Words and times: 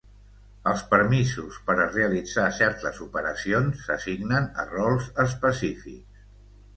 Els 0.69 0.79
permisos 0.93 1.57
per 1.67 1.75
a 1.83 1.85
realitzar 1.91 2.45
certes 2.59 2.97
operacions 3.07 3.83
s'assignen 3.89 4.49
a 4.65 4.65
rols 4.71 5.11
específics. 5.25 6.25